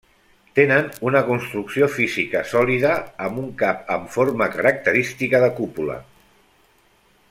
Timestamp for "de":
5.47-5.55